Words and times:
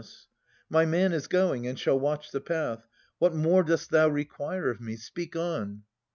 My 0.67 0.83
man 0.83 1.13
is 1.13 1.27
going, 1.27 1.67
and 1.67 1.77
shall 1.77 1.99
watch 1.99 2.31
the 2.31 2.41
path. 2.41 2.87
What 3.19 3.35
more 3.35 3.61
dost 3.61 3.91
thou 3.91 4.07
require 4.07 4.67
of 4.71 4.81
me? 4.81 4.95
Speak 4.95 5.35
on. 5.35 5.83